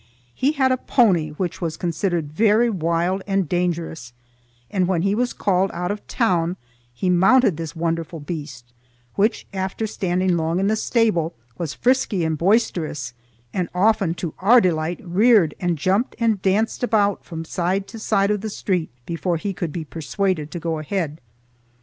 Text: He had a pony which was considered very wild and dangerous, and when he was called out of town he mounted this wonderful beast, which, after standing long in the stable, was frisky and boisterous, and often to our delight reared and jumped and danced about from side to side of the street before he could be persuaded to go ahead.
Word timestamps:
He 0.33 0.53
had 0.53 0.71
a 0.71 0.77
pony 0.77 1.29
which 1.33 1.61
was 1.61 1.77
considered 1.77 2.31
very 2.33 2.71
wild 2.71 3.21
and 3.27 3.47
dangerous, 3.47 4.13
and 4.71 4.87
when 4.87 5.03
he 5.03 5.13
was 5.13 5.31
called 5.31 5.69
out 5.75 5.91
of 5.91 6.07
town 6.07 6.57
he 6.91 7.07
mounted 7.07 7.55
this 7.55 7.75
wonderful 7.75 8.19
beast, 8.19 8.73
which, 9.13 9.45
after 9.53 9.85
standing 9.85 10.35
long 10.37 10.59
in 10.59 10.65
the 10.65 10.75
stable, 10.75 11.35
was 11.59 11.75
frisky 11.75 12.25
and 12.25 12.39
boisterous, 12.39 13.13
and 13.53 13.69
often 13.75 14.15
to 14.15 14.33
our 14.39 14.59
delight 14.59 14.99
reared 15.03 15.53
and 15.59 15.77
jumped 15.77 16.15
and 16.17 16.41
danced 16.41 16.81
about 16.81 17.23
from 17.23 17.45
side 17.45 17.87
to 17.89 17.99
side 17.99 18.31
of 18.31 18.41
the 18.41 18.49
street 18.49 18.89
before 19.05 19.37
he 19.37 19.53
could 19.53 19.71
be 19.71 19.85
persuaded 19.85 20.49
to 20.49 20.59
go 20.59 20.79
ahead. 20.79 21.21